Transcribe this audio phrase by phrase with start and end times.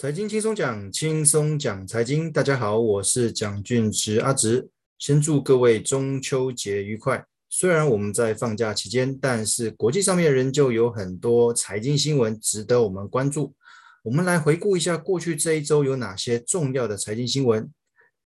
[0.00, 2.32] 财经轻松讲，轻松讲财经。
[2.32, 4.70] 大家好，我是蒋俊植阿植。
[4.98, 7.22] 先祝各位中秋节愉快。
[7.50, 13.54] 虽然我们在放假期间，但是国际上面仍旧有很多财经新闻值得我们关注。
[14.02, 17.70] 我们来回顾一下过去这一周有哪些重要的财经新闻。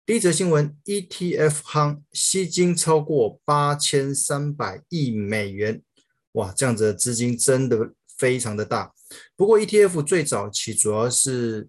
[0.06, 5.82] 第一则新闻：ETF 夯吸金超过八千三百亿美元。
[6.34, 8.94] 哇，这样子的资金真的非常的大。
[9.36, 11.68] 不过 ETF 最早期主要是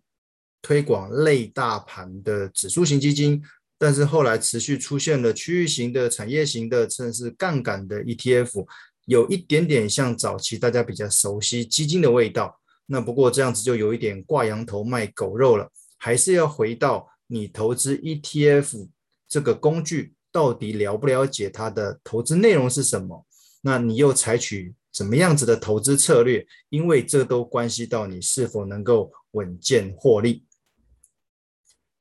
[0.61, 3.43] 推广类大盘的指数型基金，
[3.79, 8.67] 但是后来持续出现了区域型的、产业型的，甚至是杠杆的 ETF，
[9.07, 12.61] 有一点点像早期大家比较熟悉基金的味道。
[12.85, 18.89] 那不过这样子就有一点挂羊头卖狗肉了，还是要回到你投资 ETF
[19.27, 23.25] 这个工具到底了不了解它的投资内容是什么？
[23.63, 26.47] 那你又采取怎么样子的投资策略？
[26.69, 30.45] 因为这都关系到你是否能够稳健获利。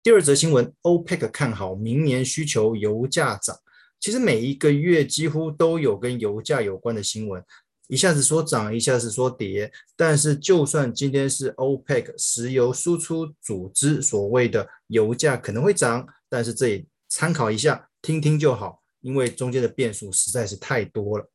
[0.04, 3.56] 第二则新闻，OPEC 看好明年需求油价涨。
[4.00, 7.44] 其实每一个月几乎都有跟油价有关的新闻，
[7.88, 9.72] 一下子说涨，一下子说跌。
[9.96, 21.30] 但是就算今天是 OPEC 石油输出组织所谓的油价可能会涨，但是这里参考一下，听听就好，因为中间的变数实在是太多了。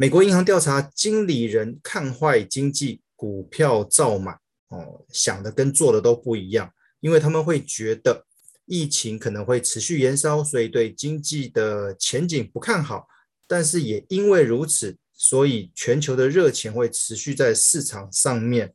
[0.00, 4.32] 美国银行调查，经理人看坏经济，股票照买。
[4.68, 8.24] 哦，想的跟做的都不一样，因为他们会觉得
[8.64, 13.08] 疫情可能会持续延烧，所以对经济的前景不看好。
[13.46, 18.72] 但是也因为如此，所以全球的热钱会持续在市场上面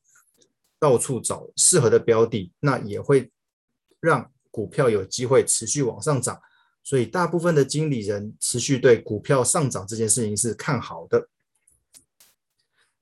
[0.79, 3.31] 到处找适合的标的，那也会
[3.99, 6.39] 让股票有机会持续往上涨。
[6.85, 11.27] 所以，大部分的经理人持续对股票上涨这件事情是看好的。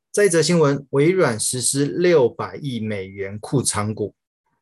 [0.09, 4.15] 再一则新闻，微软实施六百亿美元库藏股。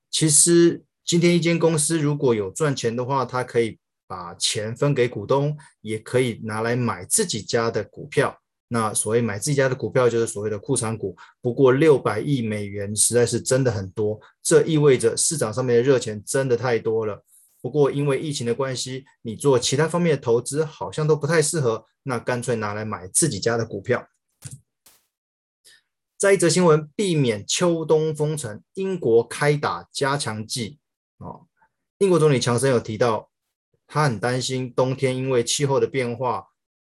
[0.10, 8.36] 其实，今天一间公司如果有赚钱的话，它可以把钱分给股东，也可以拿来买自己家的股票。
[8.70, 11.16] 那所谓买自己家的股票，就是所谓的库藏股。
[11.42, 17.24] 不过，六百亿美元实在是真的很多，这意味着市场上面的热钱真的太多了。
[17.62, 24.08] 不过，因为疫情的关系，你做其他方面的投资好像都不太适合，那干脆拿来买自己家的股票。
[26.18, 30.80] 再一则新闻，避免秋冬封城，英国开打加强剂。
[31.18, 31.46] 哦，
[32.00, 33.30] 英国总理强生有提到，
[33.86, 36.48] 他很担心冬天因为气候的变化，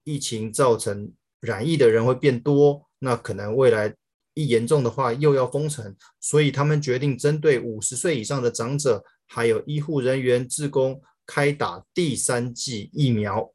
[0.04, 3.96] 疫情造成染疫的人会变多，那可能未来
[4.34, 9.04] 一严重的话又要封城，所以他们决定针对五十岁以上的长者。
[9.28, 13.52] 还有医护人员、职工开打第三剂疫苗。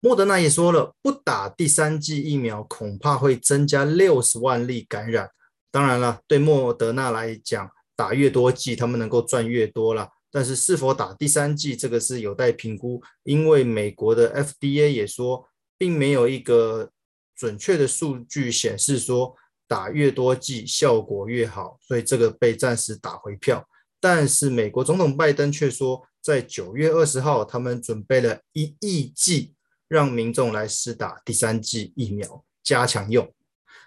[0.00, 5.30] 莫德纳也说了，不打第三剂疫苗，恐怕会增加六十万例感染。
[5.70, 10.08] 当然了，对莫德纳来讲，打越多剂，他们能够赚越多了。
[10.30, 13.02] 但是，是否打第三剂，这个是有待评估。
[13.24, 16.90] 因为美国的 FDA 也说，并没有一个
[17.34, 19.36] 准确的数据显示说。
[19.70, 23.64] 打越多剂效果越好，所以这个被暂时打回票。
[24.00, 29.54] 但是美国总统拜登却说，在九月二十号，他们准备了一亿剂，
[29.86, 33.32] 让民众来施打第三剂疫苗，加强用。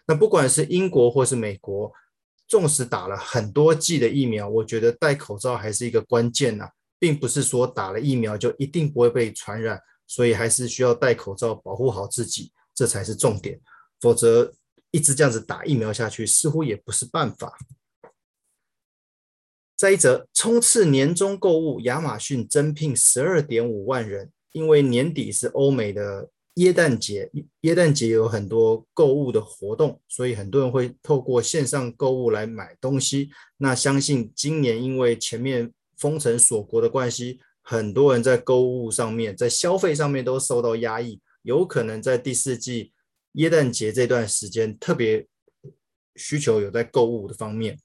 [0.07, 1.91] 那不管是英国或是美国，
[2.47, 13.59] 纵使打了很多剂的疫苗，我觉得戴口罩还是一个关键呐，并不是说打了疫苗就一定不会被传染，所以还是需要戴口罩保护好自己，这才是重点，
[13.99, 14.53] 否则。
[14.93, 17.57] 一直这样子打疫苗下去，似乎也不是办法。
[19.75, 24.31] 再一则，冲刺年终购物，亚马逊增聘十二点五万人。
[24.51, 27.27] 因为年底是欧美的耶诞节，
[27.61, 33.31] 耶诞节有很多购物的活动，所以很多人会透过线上购物来买东西。
[33.57, 42.92] 那相信今年因为前面封城锁国的关系，很多人在购物上面，在消费上面都受到压抑，有可能在第四季。
[43.33, 45.27] 耶诞节这段时间特别
[46.15, 47.79] 需求有在购物的方面，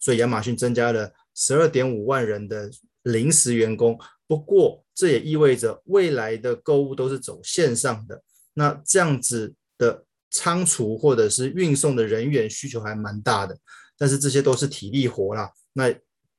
[0.00, 2.70] 所以亚马逊增加了十二点五万人的
[3.02, 3.98] 临时员工。
[4.26, 8.22] 不过这也意味着未来的购物都是走线上的，
[8.54, 13.56] 那这样子的仓储或者是运送的人员需求还蛮大的。
[13.98, 15.94] 但是这些都是体力活啦，那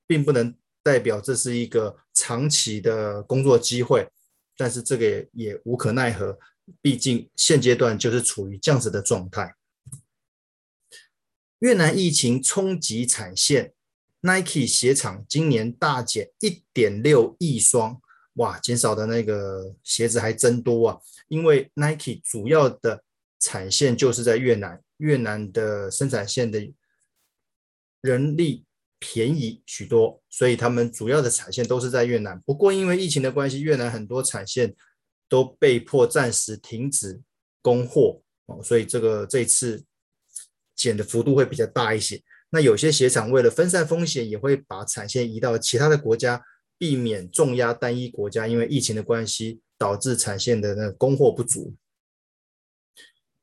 [0.05, 0.53] 并不能
[0.83, 4.07] 代表这是一个长期的工作机会。
[4.57, 6.37] 但是这个也也无可奈何。
[6.81, 9.55] 毕竟现阶段就是处于这样子的状态。
[11.59, 13.73] 越南疫情冲击产线
[14.21, 17.99] ，Nike 鞋厂今年大减一点六亿双，
[18.33, 20.99] 哇，减少的那个鞋子还真多啊！
[21.27, 23.03] 因为 Nike 主要的
[23.39, 26.71] 产线就是在越南，越南的生产线的
[28.01, 28.65] 人力
[28.99, 32.39] 便宜许多，所以他们主要的产线都是在越南。
[32.41, 34.75] 不过因为疫情的关系，越南很多产线
[35.29, 37.21] 都被迫暂时停止
[37.61, 39.83] 供货哦，所以这个这次
[40.75, 42.21] 减的幅度会比较大一些。
[42.49, 46.41] 那有些鞋厂为了分散风险，也会把产线移到其他的国家，
[46.77, 48.47] 避免重压单一国家。
[48.47, 51.75] 因为疫情的关系，导致产线的那个供货不足。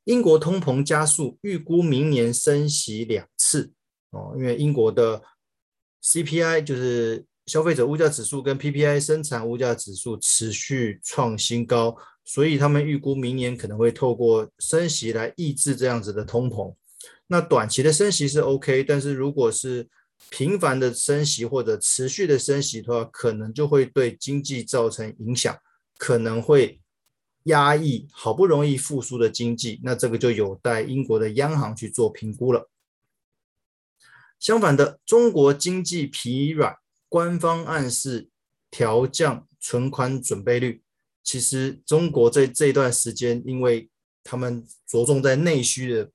[0.05, 3.71] 英国通膨加速，预估明年升息两次
[4.09, 4.33] 哦。
[4.37, 5.21] 因为英国的
[6.01, 16.73] CPI 就是消费者物价指数跟 PPI 生产物价指数持续创新高，所以他们预估明年可能会透过升息来抑制这样子的通膨。
[17.27, 19.87] 那短期的升息是 OK，但是如果是
[20.29, 25.55] 频繁的升息或者持续的升息的话，可能就会对经济造成影响，
[25.97, 26.79] 可能会
[27.43, 29.79] 压抑好不容易复苏的经济。
[29.83, 32.69] 那这个就有待英国的央行去做评估了。
[34.39, 36.75] 相反的，中国经济疲软，
[37.15, 38.27] 官方暗示
[38.69, 40.81] 调降存款准备率。
[41.23, 43.89] 其实中国这这一段时间，因为
[44.21, 46.11] 他们着重在内需的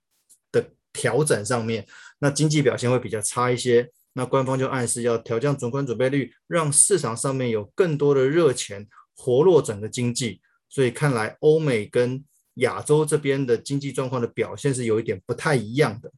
[0.52, 0.70] 的。
[0.92, 1.86] 调整上面，
[2.18, 3.88] 那经济表现会比较差一些。
[4.14, 10.40] 那官方就暗示要调降存款准备率，让市场上面有更多的热钱活络整个经济。
[10.68, 12.24] 所以看来欧美跟
[12.54, 16.12] 亚洲这边的经济状况的表现是有一点不太一样的。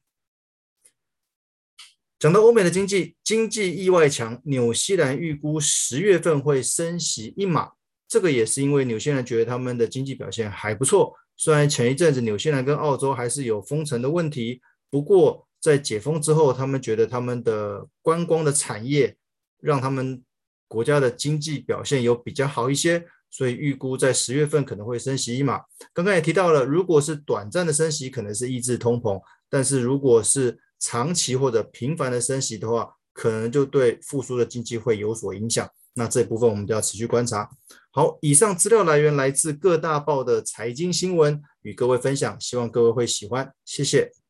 [2.23, 7.73] 讲到欧美的经济，经济意外强，纽西兰预估十月份会升息一码。
[8.07, 11.13] 这个也是因为纽西兰觉得他们的经济表现还不错。
[11.37, 19.17] 虽然前一阵子纽西兰跟澳洲还是有封城的问题，不过在解封之后，他们觉得他们的观光的产业
[19.61, 20.23] 让他们
[20.69, 25.61] 国家的经济表现有比较好一些，所以预估在十月份可能会升息一码。
[25.93, 29.21] 刚刚也提到了，如果是短暂的升息，可能是抑制通膨；
[29.51, 35.69] 但是如果是长期或者频繁的升息的话，可能就对复苏的经济会有所影响。
[35.95, 37.49] 那这部分我们都要持续观察。
[37.93, 44.22] 好，以上资料来源来自各大报的财经新闻，与各位分享，希望各位会喜欢，谢谢。